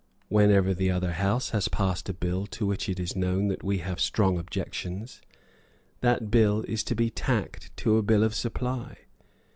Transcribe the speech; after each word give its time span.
Whenever 0.29 0.73
the 0.73 0.89
other 0.89 1.11
House 1.11 1.51
has 1.51 1.67
passed 1.67 2.09
a 2.09 2.13
bill 2.15 2.47
to 2.47 2.65
which 2.65 2.89
it 2.89 2.99
is 2.99 3.15
known 3.15 3.49
that 3.49 3.63
we 3.63 3.77
have 3.77 3.99
strong 3.99 4.39
objections, 4.39 5.21
that 5.99 6.31
bill 6.31 6.61
is 6.67 6.83
to 6.83 6.95
be 6.95 7.11
tacked 7.11 7.69
to 7.77 7.97
a 7.97 8.01
bill 8.01 8.23
of 8.23 8.33
supply. 8.33 8.97